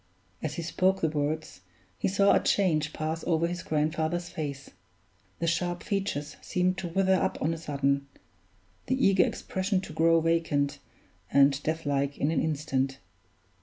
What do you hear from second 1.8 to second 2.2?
he